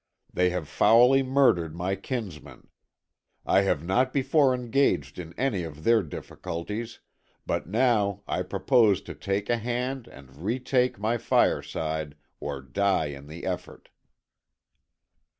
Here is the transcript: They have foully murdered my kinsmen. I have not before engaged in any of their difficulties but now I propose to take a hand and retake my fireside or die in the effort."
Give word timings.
They 0.33 0.49
have 0.49 0.67
foully 0.67 1.21
murdered 1.21 1.75
my 1.75 1.95
kinsmen. 1.95 2.69
I 3.45 3.61
have 3.61 3.85
not 3.85 4.11
before 4.11 4.55
engaged 4.55 5.19
in 5.19 5.33
any 5.37 5.61
of 5.63 5.83
their 5.83 6.01
difficulties 6.01 7.01
but 7.45 7.67
now 7.67 8.23
I 8.27 8.41
propose 8.41 9.01
to 9.01 9.13
take 9.13 9.47
a 9.47 9.57
hand 9.57 10.07
and 10.07 10.37
retake 10.37 10.97
my 10.97 11.19
fireside 11.19 12.15
or 12.39 12.61
die 12.61 13.09
in 13.13 13.27
the 13.27 13.45
effort." 13.45 13.89